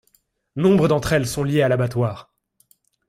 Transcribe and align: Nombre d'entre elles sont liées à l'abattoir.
Nombre 0.55 0.87
d'entre 0.87 1.13
elles 1.13 1.27
sont 1.27 1.43
liées 1.43 1.61
à 1.61 1.67
l'abattoir. 1.67 2.33